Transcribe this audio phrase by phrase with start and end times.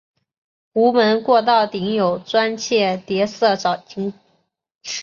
[0.73, 4.11] 壸门过道顶有砖砌叠涩藻井。